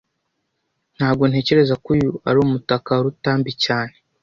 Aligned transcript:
Ntago 0.95 1.23
ntekereza 1.29 1.73
ko 1.83 1.87
uyu 1.95 2.09
ari 2.27 2.37
umutaka 2.45 2.89
wa 2.95 3.03
Rutambi 3.05 3.51
cyane 3.63 3.93